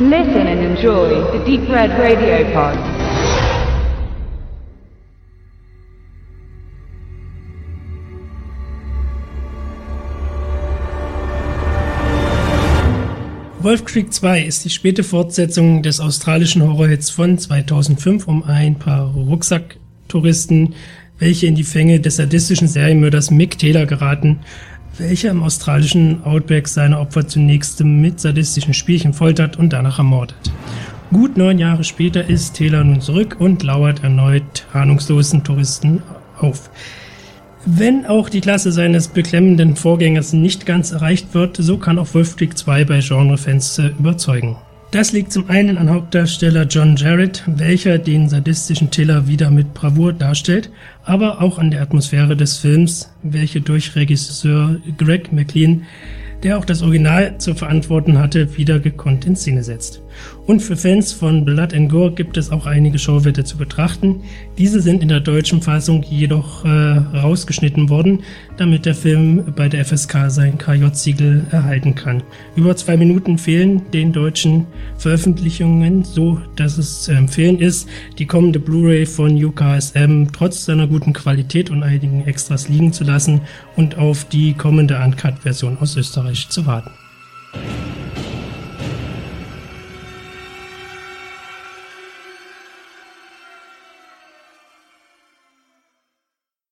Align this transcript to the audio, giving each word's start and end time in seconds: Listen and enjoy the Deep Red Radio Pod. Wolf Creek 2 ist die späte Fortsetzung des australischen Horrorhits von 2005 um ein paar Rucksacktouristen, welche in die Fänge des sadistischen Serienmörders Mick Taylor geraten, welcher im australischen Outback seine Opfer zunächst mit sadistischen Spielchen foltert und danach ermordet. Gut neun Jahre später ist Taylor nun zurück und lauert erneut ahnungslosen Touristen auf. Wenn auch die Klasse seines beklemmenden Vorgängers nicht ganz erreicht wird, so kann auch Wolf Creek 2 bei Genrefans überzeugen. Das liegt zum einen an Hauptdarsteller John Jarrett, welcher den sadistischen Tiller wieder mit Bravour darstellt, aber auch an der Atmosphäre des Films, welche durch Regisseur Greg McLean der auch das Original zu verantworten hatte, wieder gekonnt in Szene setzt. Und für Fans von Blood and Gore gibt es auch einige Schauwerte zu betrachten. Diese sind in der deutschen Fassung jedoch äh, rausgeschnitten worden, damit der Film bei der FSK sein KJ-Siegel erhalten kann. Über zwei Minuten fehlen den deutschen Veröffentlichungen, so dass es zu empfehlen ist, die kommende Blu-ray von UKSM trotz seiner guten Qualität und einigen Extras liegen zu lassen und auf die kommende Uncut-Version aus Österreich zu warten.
Listen 0.00 0.46
and 0.46 0.60
enjoy 0.60 1.08
the 1.32 1.44
Deep 1.44 1.68
Red 1.68 1.90
Radio 1.98 2.44
Pod. 2.52 2.78
Wolf 13.58 13.84
Creek 13.86 14.12
2 14.12 14.42
ist 14.42 14.64
die 14.64 14.70
späte 14.70 15.02
Fortsetzung 15.02 15.82
des 15.82 15.98
australischen 15.98 16.62
Horrorhits 16.62 17.10
von 17.10 17.36
2005 17.36 18.28
um 18.28 18.44
ein 18.44 18.78
paar 18.78 19.12
Rucksacktouristen, 19.12 20.76
welche 21.18 21.48
in 21.48 21.56
die 21.56 21.64
Fänge 21.64 21.98
des 21.98 22.14
sadistischen 22.14 22.68
Serienmörders 22.68 23.32
Mick 23.32 23.58
Taylor 23.58 23.86
geraten, 23.86 24.38
welcher 24.98 25.30
im 25.30 25.42
australischen 25.42 26.24
Outback 26.24 26.68
seine 26.68 26.98
Opfer 26.98 27.26
zunächst 27.26 27.82
mit 27.84 28.20
sadistischen 28.20 28.74
Spielchen 28.74 29.12
foltert 29.12 29.56
und 29.56 29.72
danach 29.72 29.98
ermordet. 29.98 30.36
Gut 31.10 31.36
neun 31.36 31.58
Jahre 31.58 31.84
später 31.84 32.28
ist 32.28 32.54
Taylor 32.54 32.84
nun 32.84 33.00
zurück 33.00 33.36
und 33.38 33.62
lauert 33.62 34.02
erneut 34.02 34.66
ahnungslosen 34.72 35.42
Touristen 35.42 36.02
auf. 36.38 36.70
Wenn 37.64 38.06
auch 38.06 38.28
die 38.28 38.40
Klasse 38.40 38.72
seines 38.72 39.08
beklemmenden 39.08 39.76
Vorgängers 39.76 40.32
nicht 40.32 40.66
ganz 40.66 40.92
erreicht 40.92 41.34
wird, 41.34 41.56
so 41.56 41.78
kann 41.78 41.98
auch 41.98 42.14
Wolf 42.14 42.36
Creek 42.36 42.56
2 42.56 42.84
bei 42.84 43.00
Genrefans 43.00 43.78
überzeugen. 43.98 44.56
Das 44.90 45.12
liegt 45.12 45.32
zum 45.32 45.50
einen 45.50 45.76
an 45.76 45.90
Hauptdarsteller 45.90 46.62
John 46.62 46.96
Jarrett, 46.96 47.42
welcher 47.46 47.98
den 47.98 48.30
sadistischen 48.30 48.90
Tiller 48.90 49.28
wieder 49.28 49.50
mit 49.50 49.74
Bravour 49.74 50.14
darstellt, 50.14 50.70
aber 51.04 51.42
auch 51.42 51.58
an 51.58 51.70
der 51.70 51.82
Atmosphäre 51.82 52.36
des 52.36 52.56
Films, 52.56 53.12
welche 53.22 53.60
durch 53.60 53.94
Regisseur 53.96 54.80
Greg 54.96 55.30
McLean 55.30 55.84
der 56.42 56.58
auch 56.58 56.64
das 56.64 56.82
Original 56.82 57.38
zu 57.38 57.54
verantworten 57.54 58.18
hatte, 58.18 58.56
wieder 58.56 58.78
gekonnt 58.78 59.26
in 59.26 59.36
Szene 59.36 59.62
setzt. 59.62 60.02
Und 60.46 60.60
für 60.60 60.76
Fans 60.76 61.12
von 61.12 61.44
Blood 61.44 61.74
and 61.74 61.90
Gore 61.90 62.12
gibt 62.12 62.36
es 62.36 62.50
auch 62.50 62.66
einige 62.66 62.98
Schauwerte 62.98 63.44
zu 63.44 63.56
betrachten. 63.56 64.22
Diese 64.56 64.80
sind 64.80 65.02
in 65.02 65.08
der 65.08 65.20
deutschen 65.20 65.60
Fassung 65.60 66.02
jedoch 66.02 66.64
äh, 66.64 66.68
rausgeschnitten 66.68 67.88
worden, 67.88 68.20
damit 68.56 68.86
der 68.86 68.94
Film 68.94 69.52
bei 69.54 69.68
der 69.68 69.84
FSK 69.84 70.30
sein 70.30 70.56
KJ-Siegel 70.58 71.46
erhalten 71.50 71.94
kann. 71.94 72.22
Über 72.56 72.74
zwei 72.76 72.96
Minuten 72.96 73.36
fehlen 73.36 73.82
den 73.92 74.12
deutschen 74.12 74.66
Veröffentlichungen, 74.96 76.04
so 76.04 76.40
dass 76.56 76.78
es 76.78 77.02
zu 77.02 77.12
empfehlen 77.12 77.58
ist, 77.58 77.88
die 78.18 78.26
kommende 78.26 78.58
Blu-ray 78.58 79.06
von 79.06 79.32
UKSM 79.42 80.28
trotz 80.32 80.64
seiner 80.64 80.86
guten 80.86 81.12
Qualität 81.12 81.70
und 81.70 81.82
einigen 81.82 82.26
Extras 82.26 82.68
liegen 82.68 82.92
zu 82.92 83.04
lassen 83.04 83.42
und 83.76 83.98
auf 83.98 84.24
die 84.24 84.54
kommende 84.54 84.98
Uncut-Version 84.98 85.78
aus 85.78 85.96
Österreich 85.96 86.27
zu 86.48 86.66
warten. 86.66 86.90